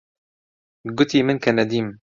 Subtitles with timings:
[0.97, 1.87] گوتی من کەنەدیم.